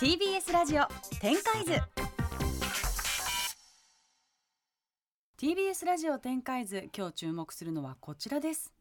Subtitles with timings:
[0.00, 0.84] TBS ラジオ
[1.18, 1.72] 展開図。
[5.36, 8.72] TBS ラジオ展開図今日注目するのはこちらです。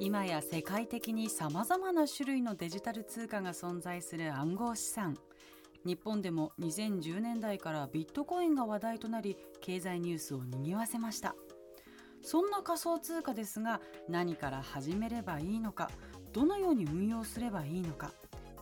[0.00, 5.16] 今や世界的にさまざまな種類のデジタル通貨が存在する暗号資産。
[5.84, 11.36] 日本でも2010年代からビットコインが話題となり経済ニュースを賑わせました。
[12.22, 15.92] そんな仮想通貨ですが何から始めればいいのか
[16.32, 18.10] どのように運用すればいいのか。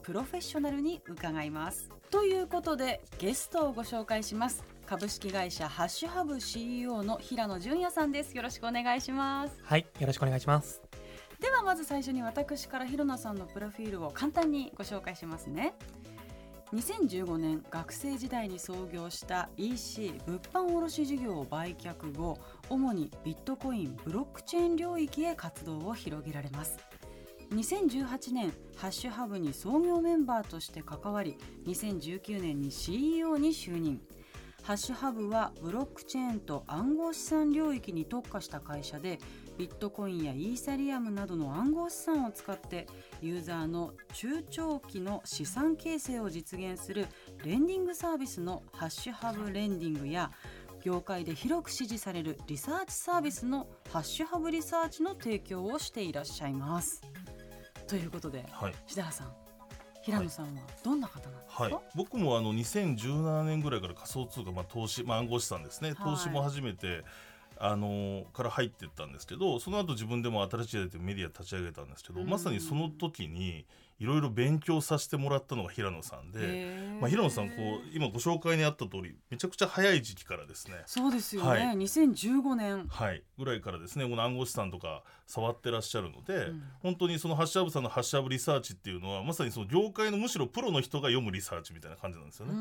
[0.05, 1.89] プロフェッショナルに伺います。
[2.11, 4.63] ということでゲストをご紹介します。
[4.85, 8.37] 株式会社ハッシュハブ CEO の平野純也さんです。
[8.37, 9.59] よろしくお願いします。
[9.63, 10.83] はいよろしくお願いします。
[11.41, 15.73] ではまず最初に私から広野さんのプロフィールを簡単にご紹介しますね。
[16.75, 22.37] 2015年学生時代に創業した EC 物販卸事業を売却後
[22.69, 26.79] 主にビットコインブロックチェーン領域へ活動を広げられます
[27.51, 31.37] 2018年ハッシュハブに創業メンバーとして関わり
[31.67, 34.01] 2019年に CEO に就任
[34.63, 39.19] ハッシュハブはブロックチェーンと暗号資産領域に特化した会社で
[39.59, 42.87] ビットコインやイーサリアムなどの暗号資産を使って
[43.21, 47.07] ユーザーの中長期の資産形成を実現する
[47.45, 50.33] レンディングサービスのハッシュハブレンディングや
[50.83, 57.03] 業界で広く支持されるリサーチサービスのハッシュハブリサーチの提供をしていらっしゃいます。
[57.87, 59.33] ということで、はい、志田さん
[60.03, 67.05] 平野さんはどんな方なんですか、はい、僕もあの2017年ぐらいから仮想通貨、まあ、投資、まあ、暗号資産ですね、投資も始めて
[67.57, 73.65] あのから入っていったんですけどその後自分でも新しいメディア立ち上げたんですけど、まさにその時に
[73.99, 80.83] いろいろ勉強させてもらったのが平野さんで、まあ、平野さんこう今ご紹介にあった通りめちゃくちゃ早い時期からですね。
[80.87, 92.53] そうですよね、はい、2015年、はい、ぐらいからですねこの暗号資産とか触ってらっしゃるので、うん、本当にそのハッシュアブさんのハッシュアブリサーチっていうのはまさにその業界のむしろプロの人が読むリサーチみたいな感じなんですよね。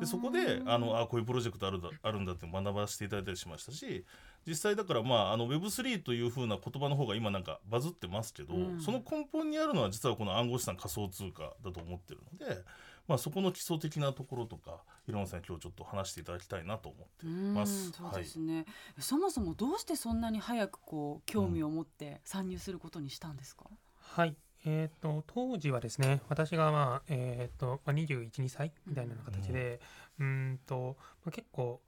[0.00, 4.04] でそこであのあこういうプロジェクトあるだあるんだって学ばせていただいたりしましたし
[4.46, 12.62] 実際だからまああの Web3 というふうな言葉の方が今なんかバズってますけど、うん、その根本にあるのは実はこの暗号資産仮想通貨だと思ってるので、
[13.06, 17.90] まあ、そこの基礎的なところとか広野さん今日ちょっと話していただきたいなと思ってます。
[17.92, 18.66] そうですね、はい、
[19.00, 24.34] そもそもどうしてそんなに早くこう興味を持って参入することにしたんですか、うん、はい
[24.64, 29.80] えーと、当時はですね私が、まあえーとまあ、212歳みたいな形で、
[30.18, 31.80] うん、うんとまあ、結構、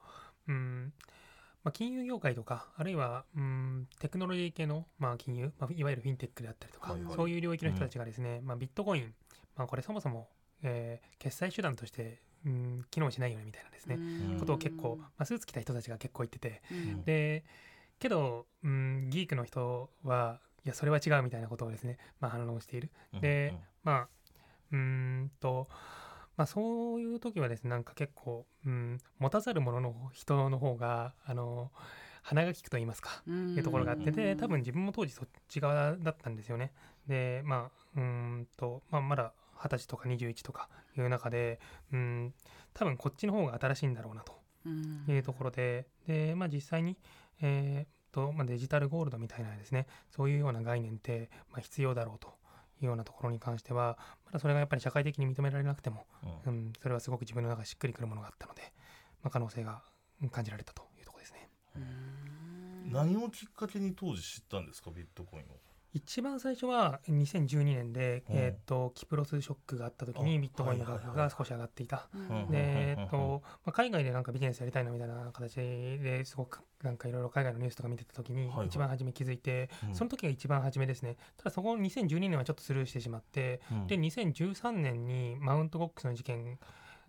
[0.48, 0.92] うん
[1.64, 9.14] まあ、金融業界とかあるいはうんテクノロジー系の、まあ、金融、まあ、いわゆるフィンテックであったりとか、はいはい、そういう領域の人たちがですね、うん、まあ、ビットコイン、
[9.56, 10.28] まあ、これそもそも、
[10.62, 13.98] えー、決済手段としてうん機能しないよねみたいなですね
[14.40, 17.44] ことを結構、まあ、スーツ着た人たちが結構言ってて、うん、で
[18.00, 22.90] けどうんギークの人はいやそれは違うみたいなことをですね、まあ、反論している。
[23.20, 24.08] で、うん、まあ
[24.72, 25.68] うんと
[26.36, 31.70] まあ、そういう時はですねなんか結構、うん、持たざる者の人の方があの
[32.22, 36.72] 鼻が利くと言いますかいうところがあってで多分自分も当時そっち側だったんですよね。
[37.06, 41.60] でまあうんと、まあ、まだ20歳とか21とかいう中で
[41.92, 42.34] うん
[42.74, 44.40] 多分こっちの方が新しいんだろうなと
[45.10, 46.96] いうところでで、まあ、実際に、
[47.40, 52.28] えーとまあ、デジタルゴールドみたいなですねそういうような概念って、まあ、必要だろうと
[52.80, 56.04] いうようなところに関してはまだそれがやっぱり社会的に認められなくても、
[56.46, 58.62] うん、うん、それはすごく自分の中でしっくりくるものがあったので、
[59.22, 59.82] まあ、可能性が
[60.30, 61.48] 感じられたというところですね。
[62.90, 65.46] 何をきっかけに当時知ったんですかビットコインを？
[65.94, 72.08] 一番最初は2012年で、うん、えーと、キプロスショックがあった時にビットコインの価格が少し上がっていた。
[72.50, 81.16] で、えーとまあ、海外でなんかビジネスやりたいなみたいな形ですごくなんかいろいろ海外のニュースとか見てた時に一番初め気づいて、はいはい、その時が一番初めですね。
[81.36, 86.58] ただそこ2012年はちょっとスルーしてしまって、うん、で2013年にマウントボックスの事件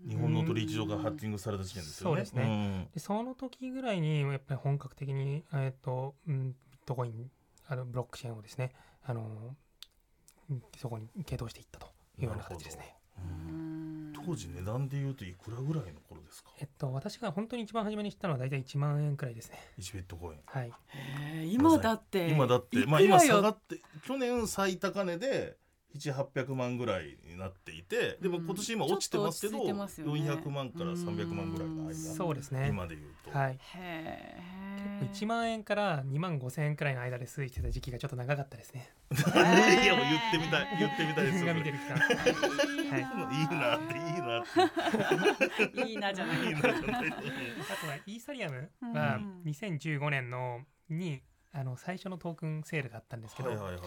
[0.05, 2.15] 日本の取引所がハッキングされた事件ですよね。
[2.15, 2.43] そうですね。
[2.43, 7.31] うん、でその時ぐらいにやっぱり本格的にえっ、ー、と、うん、ビットコイン
[7.67, 8.71] あのブロックチェーンをですね
[9.05, 9.55] あの
[10.77, 11.87] そこに傾倒していったと
[12.19, 12.95] いうような形ですね。
[14.25, 16.49] 当時値段でいうといくらぐらいの頃ですか？
[16.59, 19.59] えっと私が本当に一番初めに知ったのは大体1万円くらいですね。
[19.79, 20.39] 1ビットコイン。
[20.45, 20.71] はい。
[21.51, 25.57] 今だって今だってまあ今下がって去年最高値で
[25.97, 31.93] 7800万ぐらいになっていてでも今年今落ちてますけど、うんね、400万から300万ぐらいの間。
[31.93, 32.67] そうですね。
[32.69, 33.59] 今で言うと、はい、
[34.99, 38.89] 結構1万円から2万5千円くらいの間で推移してた時期がちょっと長かったですね。
[39.13, 42.09] いやもう言ってみたい言ってみたいですが見てる期間、は
[42.97, 44.43] い、いいなっていいなっ
[45.73, 45.81] て。
[45.81, 47.11] いいなじゃないいいなじゃないあ
[47.81, 53.81] とはイーサリアムは2015年のにあの最初のトークンセールがあったんですけど、はいはいはい、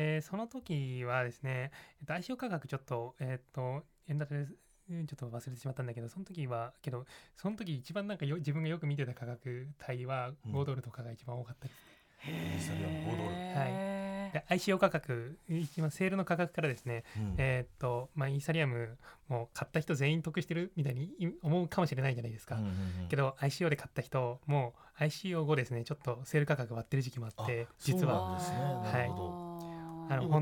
[0.00, 1.70] でその時はですね
[2.00, 4.46] えっと ICO 価格ちょっとえっと円建てで
[4.90, 7.04] うんちょっと忘れてしまったんだけどその時はけど
[7.36, 10.52] その時一番なんかよ自分がよく見てた価格帯はうん。
[10.52, 13.30] 5ドルとかが一番多かったです、イーサリアム5ドル。
[13.34, 14.32] へー。
[14.32, 17.34] で ICO 価格一番セールの価格からですね、うん。
[17.36, 18.96] えーっとまあイーサリアム
[19.28, 21.12] も買った人全員得してるみたいに
[21.42, 22.70] 思うかもしれないじゃないですか、うんうんう
[23.04, 23.08] ん。
[23.08, 28.56] けど ICO で買った人も ICO 後ですねちょっとセール価格割ってる時期もあって実はそうなんですね。
[28.56, 29.24] あーなるほど。
[29.24, 29.49] あの僕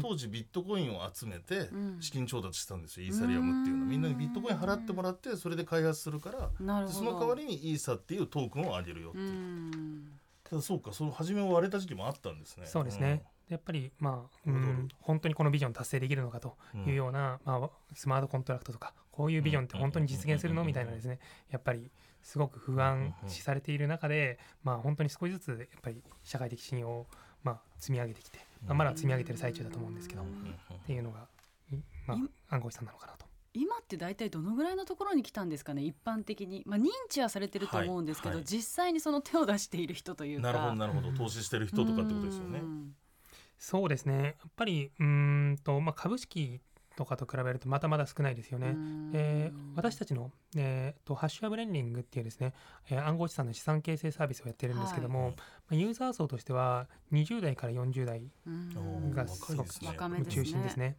[0.00, 1.96] 当時ビットコインを集めてうん。
[2.00, 3.82] 資金調達したんですよ、イーサリアムっていうの。
[3.84, 6.50] はみんなにビットコイン払ってもらってそれで開発するから
[6.88, 10.20] その代わりにイーサっていうトークンをあげるよってういう、ん。
[10.44, 12.66] ただそうかその初めは割れた時期もあったんですね。
[12.66, 16.84] そうですね、でやっぱりまあ、うん、本当にこのビジョン達成できるのかとうん。
[16.84, 20.64] いうような、まあ、スマートコントラクトとかこういうビジョンって本当に実現するの？
[20.64, 21.18] みたいなですね。
[21.50, 21.90] やっぱり
[22.22, 27.06] すごく不安視されている中で、まあ、本当に少しずつやっぱり社会的信用を、
[27.42, 31.26] まあ、積み上げてきて、まあ、まだ積み上げてる最中だと思うんですけど、うんっていうのが、
[31.70, 31.76] い
[32.06, 32.18] まい
[32.50, 33.26] あ、暗号資産なのかなと。
[33.54, 38.44] 今って大体どのぐらいのところに来たんですかね一般的に、まあ、認知はされてると思うんですけど、はいはい。
[38.46, 40.42] 実際にその手を出している人というか。
[40.42, 41.12] なるほどなるほど。
[41.12, 42.60] 投資してる人とかってことですよね。
[42.60, 42.94] うん。
[43.58, 44.22] そうですね。
[44.24, 45.06] やっぱりうー
[45.52, 46.60] んと、まあ、株式
[46.98, 48.70] とかと比べるとまだまだ少ないですよね。
[48.70, 49.10] うん。
[49.14, 52.52] えー私たちの、えーとハッシュアブレンディングっていうですね、
[52.90, 55.34] えー暗号資産の資産形成サービスをやってるんですけども、はい。
[55.36, 55.42] ま
[55.72, 58.22] あ、ユーザー層としては20代から40代
[59.14, 59.72] がすごく
[60.26, 60.96] 中心ですね。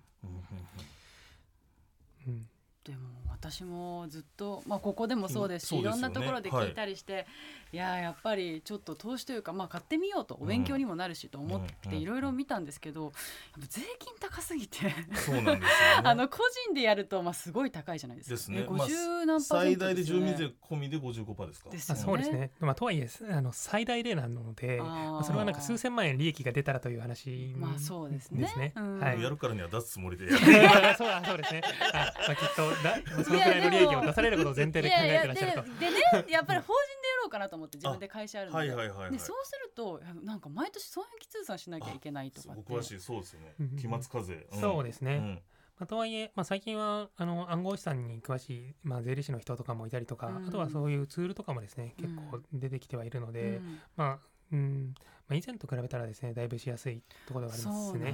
[2.27, 2.49] うん
[2.89, 5.99] でも私もずっと、まあ、ここでもそうですしそうですよね。
[5.99, 7.27] いろんなところで聞いたりして、
[7.71, 11.91] い、ややっぱりちょっと投資というか、まあ、買ってみようとお勉強にもなるしと思っうん。
[11.91, 15.61] ていろいろ見たんですけど、やっぱ税金高すぎてそうなんですよね。
[16.03, 18.35] あの個人でやるとまあすごい高いじゃないですか。
[18.35, 18.61] ですね。
[18.61, 28.73] えまあ50何パーセ最ント大で住民税込みで55%ですかあですよねそうですね、まあ、とはいえあの最大例なのでまあそれはなんか数千万円利益が出たらという話まあそうですね。
[28.75, 28.99] うん。
[28.99, 29.21] はい。
[29.21, 30.95] やるからには出すつもりで そうだ
[31.25, 31.61] そうですね。
[31.93, 35.67] あまあ、きっとだそのくらいの利益を出されることを前提で考えてらっしゃると。
[35.67, 39.11] いやいやででねやっぱり法人でやろうかなと思って自分で会社あるので,、はいはいはいはい。
[39.11, 42.73] でそうするとなんか毎年損益通算しなきゃいけないとかって。
[42.73, 43.53] お詳しいそうですよね。
[43.59, 44.47] うんうん期末課税。
[44.51, 45.17] そうですね。
[45.17, 45.41] ん。
[45.79, 52.05] まあ、とはいえ、まあ、最近はあの暗号資産に詳しい、まあ、税理士の人とかもいたりとか、うんあとはそういうツールとかもですねうん。
[52.05, 54.19] 結構出てきてはいるので、うんまあ
[54.51, 54.93] うん。
[55.27, 58.13] まあ、以前と比べたらですねだいぶしやすいところがありますね。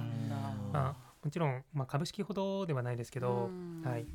[0.71, 3.81] まあ、もちろん、まあ、株式ほどではないですけど、うん。
[3.83, 4.05] はい、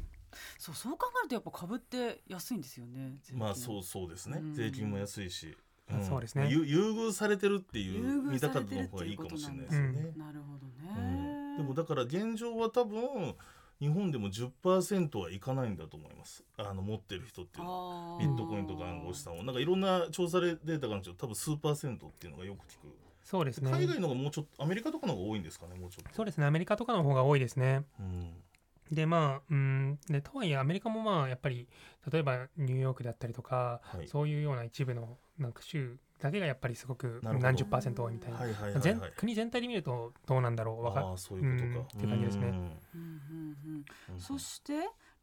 [0.59, 3.39] そうそう考えるとやっぱ株って安いんですよね税金。
[3.39, 4.39] まあそうそうですね。
[4.41, 4.55] うん。
[4.55, 5.57] 税金も安いし
[5.89, 6.49] あそうですね。
[6.51, 11.57] ゆ優遇されてるってい優う見た方の方がいいかもしれないですよねなるほどうん。
[11.57, 13.35] ね、でもだから現状は多分
[13.81, 16.45] 日本でも10%はいかないんだと思います。
[16.59, 18.19] あの持ってる人っていうのは。
[18.19, 19.39] ビットコインとか暗号資産。
[19.39, 22.95] をなんかいろんな調査データがあるんですけど多分数パーセントっていうのがよく聞く。
[23.25, 23.71] そうですね。
[23.71, 26.15] 海外の方がもうちょっとアメリカとかの方が多いんですかねもうちょっと。
[26.15, 26.47] そうですね。
[26.47, 27.85] アメリカとかの方が多いですね。
[27.99, 28.30] うん
[28.91, 31.69] でまあうんでとはいえアメリカもまあやっぱり
[32.11, 34.09] 例えばニューヨークだったりとか、はい。
[34.09, 37.47] そういうような一部のなんか州だけがやっぱりすごくなるほど。
[37.47, 38.83] 何十パーセント多いみたいな、はいはいはいはい。
[38.83, 42.47] 全国全体で見るとどうなんだろうわかああそういうことか、うんっていう感じですね。
[42.49, 42.55] うん。
[42.55, 43.85] うんうんうん。
[44.15, 44.21] うん。
[44.21, 44.73] そして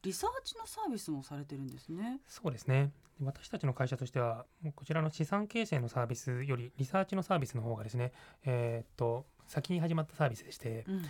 [0.03, 2.21] リサーチのサービスもされてるんですね。
[2.27, 2.91] そうですね。
[3.19, 8.11] で私たちの会社としてはこちらの資産形成のサービスよりリサーチのサービスの方がですね
[8.45, 11.01] えーっと先に始まったサービスでして、うん。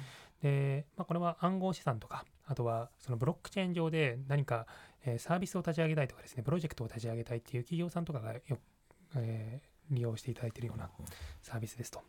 [0.42, 4.66] で、まあ、これは暗号資産とかあとはそのブロックチェーン上で何か、
[5.06, 8.42] えーサービスを立ち上げたいとかですねプロジェクトを立ち上げたいっていう企業さんとかがよ、
[9.16, 10.90] えー利用していただいているような
[11.42, 12.02] サービスですと。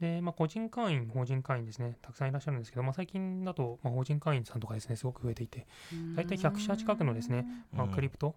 [0.00, 5.66] で、まあ、個人会員、法人会員ですね、たくさんいらっしゃるんですけど、まあ、最近だと、まあ、法人会員さんとかですね、すごく増えていて、
[6.16, 8.34] 大体100社近くのですね、まあ、うんクリプト、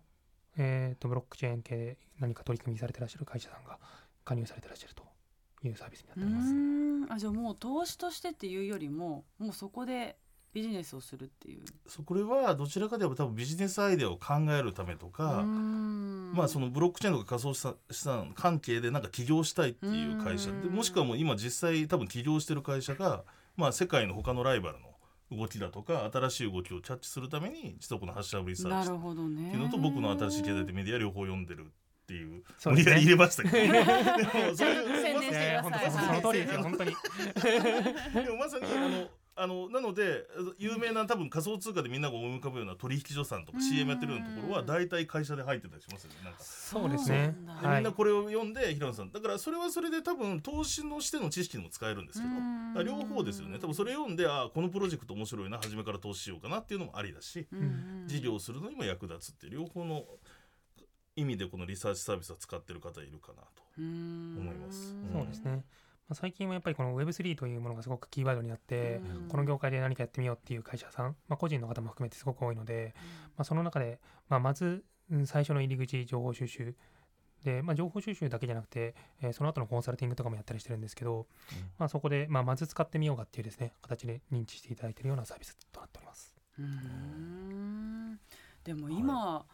[0.58, 3.80] えーと、ブロックチェーン系で何か取り組みされてらっしゃる会社さんが
[4.26, 5.04] 加入されてらっしゃると
[5.64, 6.52] いうサービスになってうおります。
[6.54, 10.18] んあじゃあもう投資としてっていうよりももうそこで
[10.58, 11.62] ビジネスをするっていう。
[11.88, 23.24] そうこれはどちらかといえば多分ビジネスアイデアを考えるためとか、まあそののブロックチェーンとか仮想資産関係でなんか起業したいっていう会社もしくはもう今実際多分起業してる会社が、
[23.56, 24.88] まあ、世界の他のライバルの
[25.32, 29.52] 動きだとか新しい動きをキャッチするために実はこのハッシュアブリサーチっなるほどね。
[29.52, 31.70] ていうのと僕の新しい経済的メディア両方読んでるっ
[32.08, 36.96] ていう無理やり入れましたけど でもそれ宣伝してくださいいやいや本当そはいの通りですよ、本当に。
[38.26, 40.26] でもまさにあのあのなので
[40.58, 43.64] 有名な多分仮想通貨でみんなが思い浮かぶような取引所さんとかうん。
[43.64, 46.18] CM やってるようなところは大体会社で入ってたりしますよね。
[46.24, 47.36] なんかそうですね。
[47.62, 47.76] ではい。
[47.76, 52.28] みんなこれを読んで平野さんだからそれはそれで多分投資のしての知識にも使えるんですけ
[52.76, 53.60] ど両方ですよね。
[53.60, 57.48] 多分それ読んであこのプロジェクト面白いな初めから投資しようかなっていうのもありだし
[58.08, 60.04] 事業をするのにも役立つっていう両方の
[61.16, 64.96] 意味でこのリサーチサービスは使ってる方いるかなとうん思います。
[65.14, 65.64] そうですね。
[66.10, 69.28] まあ、最近はやっぱりこの Web3 というものがすごくキーワードになって、うん。
[69.28, 72.94] この業界で何かやってみようっていう会社さん、まあ、個人の方も含めてすごく多いので、
[73.36, 74.00] まあ、その中で、
[74.30, 76.76] まあ、まずうん最初の入り口情報収集。
[77.44, 81.28] で、まあ、情報収集だけじゃなくて、えーその後のコンサルティングとかもやったりしてるんですけど、
[81.78, 86.36] まあ、そこで、まあ、まず使ってみようかっていうですね形で認知していただいているようなサービスとなっております。
[86.58, 88.20] うーん。
[88.64, 89.46] でも今、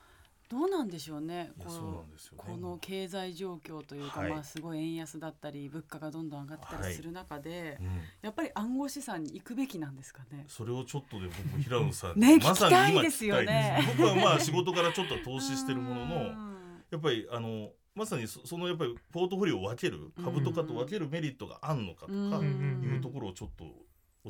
[0.53, 1.51] どうなんでしょうね。
[1.57, 2.43] こいやそうなんですよね。
[2.45, 4.29] この経済状況というか、はい。
[4.29, 7.87] まあすごい円安だったり物価がどんどん上がってたりする中で、うん。
[8.21, 10.45] やっぱり暗号資産に行くべきなんですかね。
[10.47, 13.83] それをちょっとで僕平野さんねまさに今聞きたいですよね。
[13.97, 16.83] 僕はまあ仕事からちょっと投資してるものうのん。
[16.91, 22.81] やっぱりあのまさにそそのやっぱりポートフォリオを分ける株とかと分けるメリットがあんのかとかうん。
[22.83, 23.65] いうところをちょっと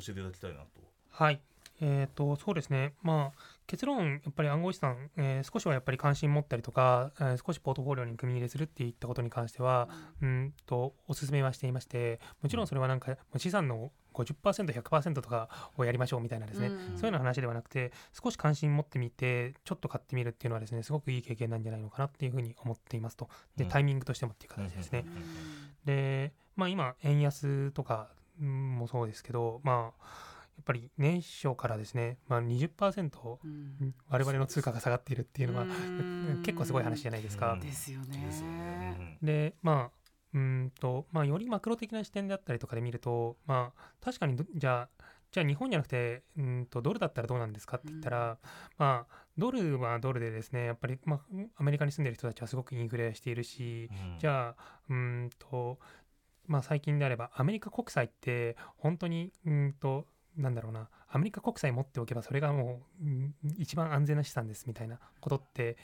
[0.00, 0.66] えていただきたいなと。
[1.10, 1.40] はい。
[1.80, 9.88] えー、とそうですね、まあ、結論、やっぱり暗号資産、えー少しはやっぱり関心持ったりとか、えー少しポートフォリオに組み入れするっていったことに関しては、
[10.22, 10.54] うん。
[10.66, 16.78] とお勧めはしていまして、もちろんそれはなんか、資産の50%、100%とかをやりましょうみたいなですね、うん。
[16.78, 23.70] そういうような話ではなくて、少し関心持ってみて、ちょっと買ってみるっていうのはですね、すごくいい経験なんじゃないのかなっていうふうに思っていますと、でうん。
[23.70, 25.04] タイミングとしてもっていう形ですね。
[25.84, 28.08] で、まあ、今、円安とか
[28.40, 33.94] うんもそうですけど、まあ、やっぱり年初からですね、まあ、20%うん。
[34.08, 35.66] 我々の通貨が下がっているっていうのは
[36.28, 36.38] うん。
[36.42, 37.54] 結構すごい話じゃないですか。
[37.54, 37.60] うん。
[37.60, 39.18] ですよね。
[39.22, 48.38] でまあうーんとまあよりマクロ的な視点であったりとかで見るとまあ確かにどじゃあじゃあ日本じゃなくてうーんとドルだったらどうなんですかって言ったら、
[48.78, 51.20] まあドルはドルでですねやっぱり、まあ、
[51.56, 54.18] アメリカに住んでる人たちはすごくインフレしているし、うん。
[54.20, 55.78] じゃあうーんと
[56.46, 60.06] まあ最近であればアメリカ国債って本当にうーんと
[60.36, 65.76] なんだろうなアメリカ国債持っておけばそれがもううん一番安全な資産ですみたいなことって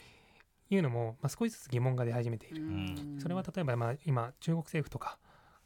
[0.69, 2.63] いうのも、まあ、少しずつ疑問が出始めている。
[2.63, 3.17] うん。
[3.19, 5.17] それは例えばまあ今中国政府とか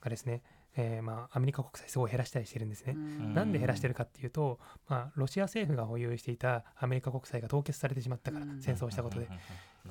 [0.01, 0.41] がですね、
[0.75, 2.93] えーまあアメリカ国債すごい減らしたりしてるんですね。
[2.95, 3.33] うん。
[3.33, 8.61] なんで減らしてるかっていうと、まあ、ロシア政府が保有していたアメリカ国債が凍結されてしまったからうん。
[8.61, 9.29] 戦争をしたことで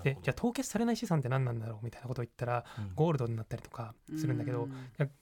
[0.02, 2.94] でじゃあ凍結されない資産って何なんだろうみたいなことを言ったらうん。
[2.94, 4.68] ゴールドになったりとかするんだけど、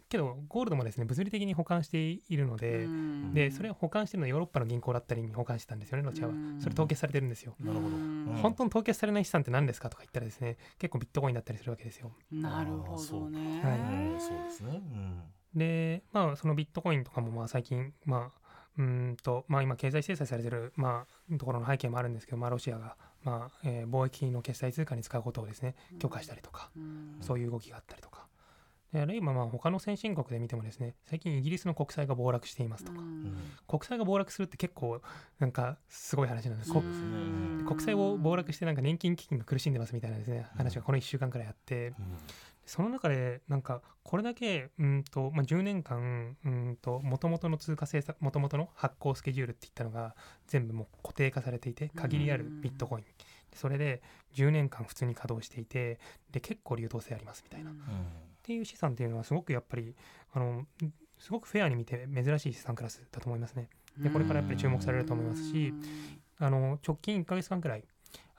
[0.08, 3.34] けどゴールドもですね物理的に保管しているので、ん。
[3.34, 6.32] でそれを保管してるのはヨーロッパの銀行だったりに保管してたんですよねロシアは。
[6.32, 6.60] うん。
[6.60, 7.96] それ凍結されてるんですよ、なるほど。
[8.42, 12.12] 本当に凍結されない資産って何ですかとか言ったらですね結構ビットコインだったりするわけですよ。
[12.30, 13.60] なるほどね。
[13.62, 14.82] はいうんそうですね。
[14.92, 15.22] うん。
[15.54, 18.42] でまあそのビットコインとかもまあ最近まあ
[18.78, 27.16] うーんとまあ今経済制裁されてるまあところの背景もあるんですけどまあロシアがまあ、えー貿易の決済通貨に使うことをですね許可したりとか、うん。
[27.20, 28.26] そういう動きがあったりとか。
[28.92, 33.34] であるいはまあ他の先進国で見てもですね最近イギリスの国債が暴落していますとか、うん。
[33.66, 35.00] 国債が暴落するって結構
[35.38, 41.94] なんかすごい話なんです、うこん国債を暴落してなんか年金基金が苦しんでますみたいなですね話がこの1週間くらいあって、
[42.72, 53.04] その中でなんかこれだけうんと、まあ、10年間うんと元々の通貨政策元々の発行スケジュールっていったのが全部もう固定化されていて限りあるビットコイン。
[53.54, 54.00] それで
[54.36, 55.98] 10年間普通に稼働していて
[56.30, 57.80] で結構流動性ありますみたいな、っうん。
[58.42, 59.94] ていう資産っていうのはすごくやっぱり
[60.32, 60.64] あの
[61.18, 63.68] すごくフェアに見て珍しい資産クラスだと思いますね。
[63.98, 65.74] でこれからやっぱり注目されると思いますし
[66.38, 67.84] あの直近1ヶ月間くらい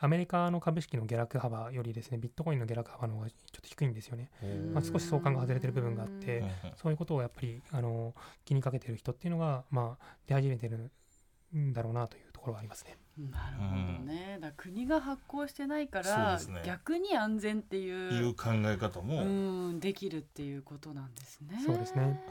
[0.04, 4.30] アメリカの株式の下落幅よりですねビットコインの下落幅の方がちょっと低いんですよね。
[4.74, 10.92] まあ少し相関が外れてる部分があってうんそういうことをやっぱりあの気にかけてる人っていうのが、まあ、出始めてる
[11.56, 12.98] んだろうなというところはありますね。
[13.18, 14.40] なるほどね。
[14.42, 19.30] だから国が発行してないから、ね逆に安全っていいうう考え方も、はい、う
[19.72, 21.64] んできるっていうことなんですね。
[21.66, 22.22] そうですね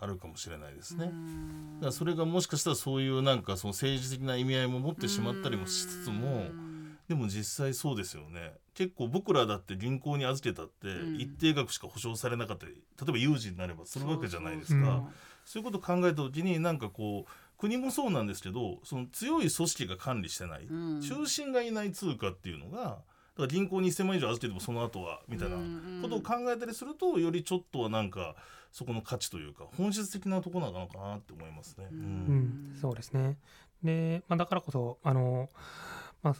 [0.00, 1.06] あるかもしれないですうね。
[1.06, 6.71] んだそれがもしかしたらそういうなんかその政治的な意味合いも持ってしまったりもしつつもうん
[7.08, 8.54] でも実際そうですよね。
[8.74, 11.16] 結構僕らだって銀行に預けたってうん。
[11.16, 14.88] 一定額しか保証されなかったり例えば有事になればするわけじゃないですか。
[14.88, 15.06] うん
[15.44, 15.62] そう。
[15.62, 21.00] いうことを考えた時になんかこう国もそうなんですけどその強い組織が管理してないうん。
[21.00, 23.02] 中心がいない通貨っていうのがだか
[23.42, 25.56] ら銀行に1000万以上預けてもその後はみたいな
[26.02, 28.36] ことを考えたりするとよりちょっとはなんか
[28.72, 31.88] そこの価値というか本質的なところなのかなって思いますね。
[31.90, 32.00] ううん。
[32.00, 32.04] う
[32.74, 33.36] ん、そうですね。
[33.82, 35.48] で、まあ、だからこそあの、
[36.22, 36.34] まあ、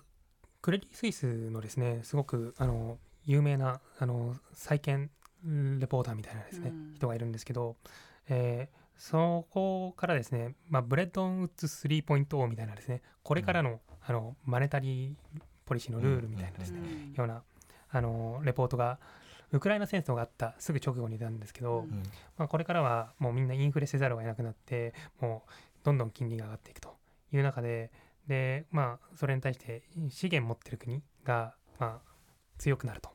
[0.62, 5.10] クレディ・スイスのですねすごくあの有名なあの債券
[5.44, 6.94] レポーターみたいなですね、うん。
[6.94, 7.76] 人がいるんですけど、
[8.28, 17.12] えーそこからですね、まあ、ブレトンウッズ3.0みたいなですねこれからの,、あの monetary policy のルールみたいなですね、うん。
[17.12, 17.42] ような
[17.90, 19.00] あのレポートが
[19.50, 21.84] ウクライナ戦争があったすぐ直後に出たんですけど、うん。
[21.84, 22.02] うん。
[22.36, 25.50] まあ、これからはもうみんなインフレせざるを得なくなってもう
[25.82, 26.94] どんどん金利が上がっていくと
[27.32, 27.90] いう中で
[28.26, 32.12] で、まあ、それに対して資源持ってる国が、まあ、
[32.58, 33.10] 強くなると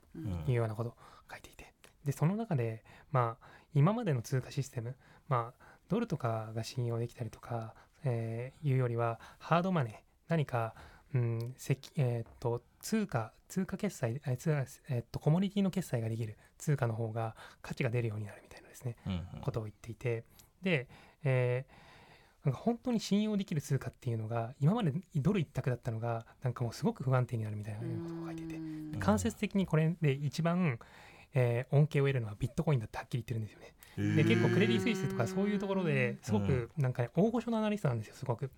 [0.48, 0.94] いうようなことを
[1.30, 1.74] 書いていて。
[2.04, 4.96] でその中で、まあ、今までの通貨システム
[5.28, 7.74] まあドルとかが信用できたりとか、
[8.06, 9.94] えー、いうよりはハードマネー
[10.30, 10.74] 何か、
[11.14, 11.54] うん
[11.98, 14.52] えー、っと通貨通貨決済え通
[14.90, 20.24] えー、っとコモディティの決済ができる通貨の方が価値が出るようになるみたいなですね、うんうん、ことを言っていて。
[20.62, 20.88] で、
[21.24, 21.87] えー、
[22.48, 28.58] なんか本当に信用できる通貨っていうのが今までドル一択だったのがなんかもうすごく不安定になるみたいなことを書いてて
[29.00, 30.80] 間接的にこれで一番、
[31.34, 33.74] えー、恩恵を得るのはビットコインだってはっきり言ってるんですよね。
[34.16, 38.50] で結構クレディ・スイスとかそういうところですごくなんかね大御所のアナリストなんですよすごく。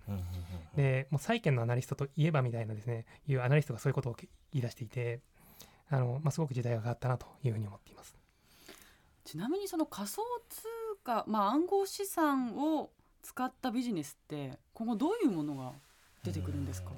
[0.76, 5.18] でもう債券のアナリストといえばみたいなですねいうアナリストがそういうことを言い出していて
[5.88, 8.14] あの、まあ、すごく時代が変わったなというふうに思っています。
[9.24, 10.62] ちなみにその仮想通
[11.02, 12.90] 貨、まあ、暗号資産を
[13.22, 15.72] 使ったビジネスって今後どういうものが
[16.24, 16.90] 出てくるんですか？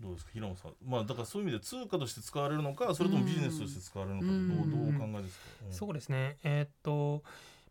[0.00, 6.38] どうですか平野さん、まあ、だからそういう意味で通貨として使われるのかそれともビジネスとして使われるのか、どうどうお考えですか、うん、そうですね。
[6.42, 7.22] えー、っと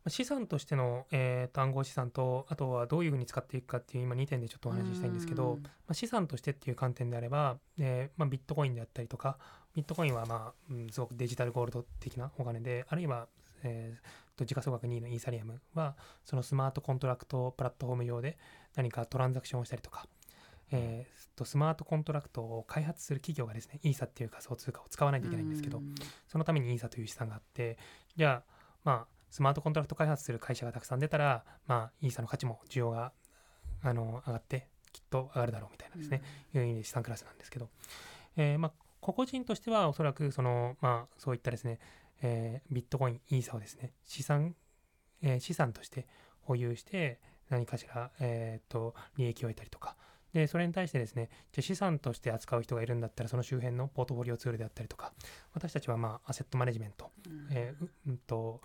[0.07, 9.37] 資産としての、えー、と暗号資産とあとはどういうふうに使っていくかっていう今2点でちょっとお話ししたいんですけど、まあ、資産としてっていう観点であれば、えーまあ、ビットコインであったりとか
[9.75, 13.27] ビットコインは、まあうん、すごく digital gold 的なお金であるいは、
[13.63, 15.95] えー、と時価総額2位のイーサリアムは
[16.25, 18.37] そのスマートコントラクトプラットフォーム上で
[18.75, 20.05] 何かトランザクションをしたりとか
[20.71, 25.81] えー、とスマートコントラクトを開発する企業がですね、イーサっていう仮想通貨を使わないといけないんですけど、
[26.27, 27.77] そのためにイーサという資産があって、
[28.15, 33.11] じゃあ、まあ、スマートコントラクト開発する会社がたくさん出たら、まあ、イーサの価値も需要が
[33.81, 36.21] あの上がって、きっと上がるだろうみたいなですね、
[36.53, 37.69] うん、いう意味で資産クラスなんですけど、
[38.37, 38.71] えー、まあ、
[39.01, 41.79] 個々人としてはおそらくその、まあ、そういったですね、
[42.21, 44.55] えー、ビットコイン、イーサをですね、資産、
[45.21, 46.07] えー、資産として
[46.41, 49.95] 保有して、何かしら、えー、と利益を得たりとか、
[50.33, 55.13] で、それに対してですね、じゃ資産として扱う人がいるんだったら、その周辺のポートフォリオツールであったりとか、
[55.53, 58.61] 私たちはまあ、アセットマネジメント、うん、えー、うんと、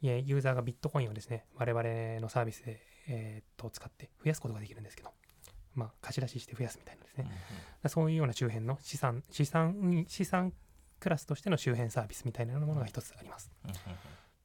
[0.00, 5.10] ユーザーがビットコインをですね、我々のサービスで、えー、っと使って増やすことができるんですけど、
[5.74, 7.30] まあ、貸し出しして増やすみたいなですね、
[7.84, 10.52] うん、そういうような周辺の資産、資産、資産
[11.02, 13.50] クラスとしての周辺サービスみたいなものが一つあります。
[13.66, 13.72] うん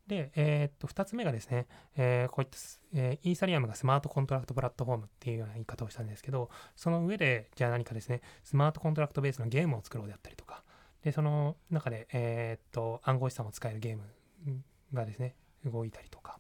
[0.08, 1.68] で、えー、っと、2つ目がですね、
[1.98, 2.58] えー、こういった、
[2.94, 10.64] えー、イーサリアムがスマートコントラクトプラットフォームっていうような言い方をしたんですけど、その上で、じゃあ何かですね、スマートコントラクトベースのゲームを作ろうであったりとか、
[11.04, 14.04] で、その中で、えー、っと、暗号資産を使えるゲーム
[14.94, 16.38] がですね、動いたりとか、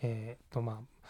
[0.00, 1.03] えっと、まあ、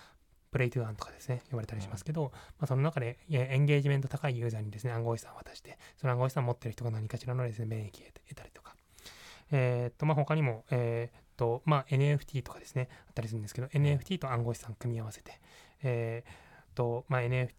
[0.55, 7.91] プレイトゥーアンとかですね、呼ばれたりしますけど、まあ、その中でエンゲージメント高いユーザーにですね、暗号資産を渡して、その暗号資産を持ってる人が何かしらのですね、免疫を
[8.29, 8.77] 得たりとか、
[9.51, 15.41] えっと、まあ、他にも、えー、と、まあ、NFT とかですね、あったりするんですけど、NFT と暗号資産組み合わせて、
[15.83, 17.51] えー、と、まあ、NF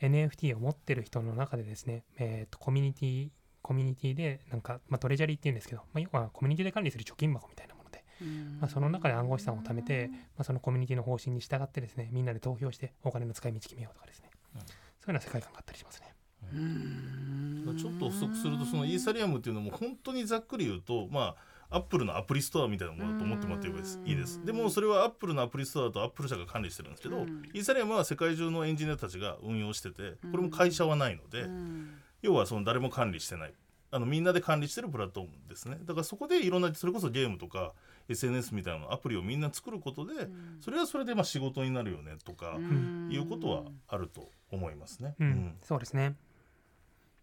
[0.00, 3.28] NFT を持ってる人の中でですね、えー、とコミュニティ
[3.62, 7.73] コミュニティでなんか、まあ、トレジャリーっていうんですけど、まあ、要はコミュニティで管理する貯金箱みたいな
[8.60, 14.76] まあ、その中で暗号資産を貯めて、まあ、そのコミュニティの方針に従ってですねみんなで投票してお金の使い道決めようとかですね、うん、そういうよ
[15.08, 16.14] うな世界観があったりしますね。
[17.76, 21.34] ちょっと補足するとそのイーサリアムっていうのも本当にざっくり言うとま
[21.70, 24.44] あアップルのアプリストアみたいなものだと思ってもらっていいです。
[24.44, 31.48] でもそれはアップルのアプリストアとアップル社が管理してるんですけど、イーサリアムは世界中のエンジニアたちが運用しててこれも会社はないので、
[32.22, 33.54] 要はその誰も管理してない。
[33.90, 35.78] あのみんなで管理してるプラットフォームですね。
[35.84, 37.72] だからそこでいろんなそれこそゲームとか
[38.08, 40.28] SNS みたいなアプリをみんな作ることで、
[40.60, 42.58] それはそれでまあ仕事になるよねとか、
[43.10, 45.14] いうことはあると思いますね。
[45.18, 46.16] うん、そうですね。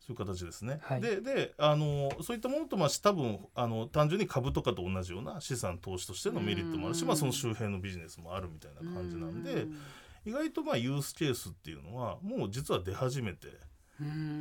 [0.02, 0.80] そういう形ですね。
[0.82, 9.68] はい、でであのそういったものとまあ多分あの単純に株とかと同じような資産投資としてのメリットもあるし、まあ、その周辺のビジネスもあるみたいな感じなんで
[10.26, 13.48] 意外とまあユースケースっていうのはもう実は出始めて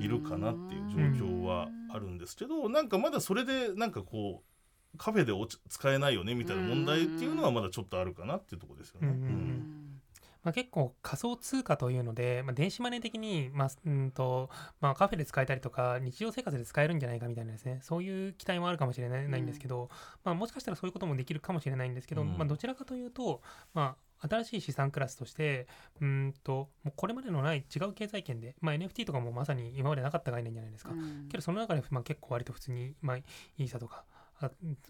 [0.00, 4.49] いるかなっていう状況はあるんですけどなんかまだそれでなんかこう
[4.98, 5.32] カフェで
[5.68, 9.08] 使えないよねみたいな問題っていうのはまだちょっとあるかなっていうところですよね。
[9.08, 10.00] うん
[10.42, 14.48] まあ、結構仮想通貨というので、まあ、電子マネー的に、まあうんと
[14.80, 17.80] まあ、カフェで使えたりとか日常生活で使えるんじゃないかみたいなですね。
[17.82, 19.88] そういう期待もあるかもしれないんですけど、うん、
[20.24, 23.42] まあ、もしかしたらそういうこともできるかもしれないんですけど、うん、まあ、どちらかというと、
[23.74, 25.66] まあ、新しい資産クラスとして
[26.00, 34.04] うんともうこれまでのない違う経済圏で、まあ、NFT とかもまさに今までなかった概念じゃないですか、うん、けどその中で、まあ、結構割と普通に、まあ、イーサとか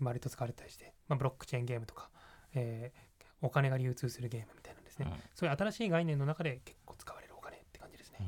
[0.01, 2.11] 割と使われたりして、まあ、ブロックチェーンゲームとか、
[2.55, 8.19] えー、お金が流通するゲームみたいなね、うん、そういう新しい概念の中で結構使われるお金って感じですね。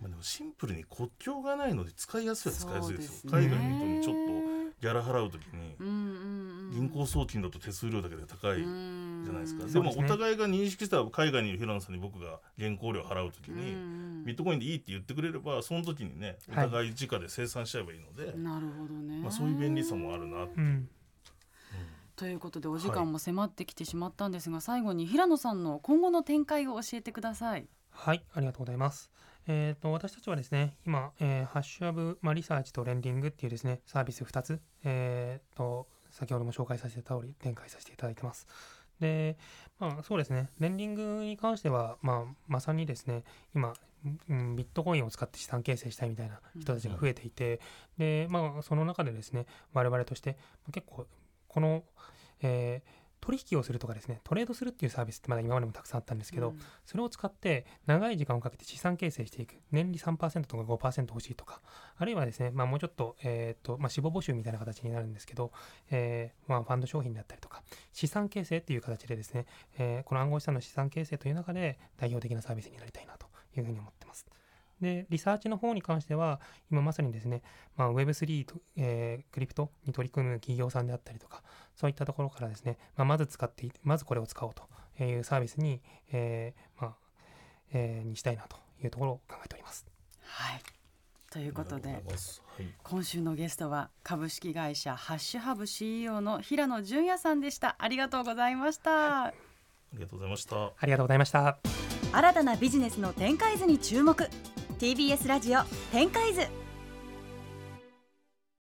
[0.00, 3.12] まあ、でもシンプルに国境がないので使いやすいは使いやすいですよ。
[3.12, 5.76] すね、海外の人にちょっとギャラ払うときに
[6.72, 8.62] 銀行送金だと手数料だけで高い
[9.24, 9.66] じゃないですか。
[9.66, 19.20] でもお互いが認識した海外にいる平野さんに僕が原稿料払うときにビットコインでいいって言ってくれればその時にねお互い直で生産しちゃえばいいので、なるほどね。
[19.20, 20.88] まあそういう便利さもあるなっていう。
[22.14, 27.66] とということでお時間も迫ってきてしまったんですが、はい、最後に平野さんの今後の展開を教えてください。
[27.90, 29.10] はいありがとうございます。
[29.48, 38.46] えーと、私たちはですね今、えー、ハッシュアブ、まあ、リサーチとレンディングっていうですねサービス2つ、えーと、先ほども紹介させてた通り展開させていただいてます。
[39.02, 39.36] で、
[39.78, 43.74] まあ、そうですね、レンディングに関しては、まあ、まさにですね、今、
[44.30, 47.60] うん、ビットコインを使って資産形成したいみたいな人たちが増えていて、
[47.98, 50.38] で、まあ、その中でですね、我々として、
[50.72, 51.06] 結構、
[51.48, 51.82] この、
[52.40, 59.54] えー取引をするとかですねトレードするっていうサービスってまだ今までもたくさんあったんですけど、うん、それを使って長い時間をかけて資産形成していく。
[59.70, 61.62] 年利3%とか5%欲しいとか。
[61.96, 65.52] あるいはですね、まあ、もうちょっと,、えーとまあ、死亡募集みたいな形になるんですけど、
[65.90, 69.46] えーまあ、ファンド商品だったりとか資産形成っていう形でですね、
[69.78, 74.26] えー、この暗号資産の資産形成という中で代表的なサービスになりたいなというふうに思ってます。
[74.82, 76.40] で、リサーチの方に関しては、
[76.70, 77.42] 今まさにですね、
[77.76, 81.42] まあ、Web3 と、えー、クリプトに取り組む企業さんであったりとか、
[81.74, 85.80] そういったところからですね、まあ、まず使ってまずこれを使おうというサービスに、
[86.12, 86.94] えー、まあ、
[87.72, 89.86] えー、にしたいなというところを考えております。
[90.24, 90.60] はい。
[91.30, 92.02] ということで、はい、
[92.82, 97.76] 今週のゲストは株式会社ハッシュハブ CEO の平野純也さんでした。
[97.78, 98.90] ありがとうございました。
[98.90, 99.34] はい、あ
[99.94, 100.56] りがとうございました。
[100.56, 101.58] ありがとうございました。
[102.12, 104.28] 新たなビジネスの展開図に注目。
[104.82, 105.60] TBS ラジオ
[105.92, 106.40] 展開図